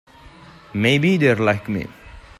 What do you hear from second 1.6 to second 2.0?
me.